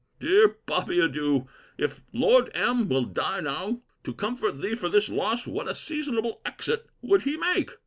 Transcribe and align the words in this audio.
Dear 0.19 0.57
Bobby, 0.65 0.99
adieu. 0.99 1.47
If 1.77 2.01
Lord 2.11 2.49
M. 2.55 2.89
will 2.89 3.05
die 3.05 3.39
now, 3.41 3.83
to 4.03 4.15
comfort 4.15 4.53
thee 4.53 4.73
for 4.73 4.89
this 4.89 5.09
loss, 5.09 5.45
what 5.45 5.67
a 5.67 5.75
seasonable 5.75 6.41
exit 6.43 6.87
would 7.03 7.21
he 7.21 7.37
make! 7.37 7.69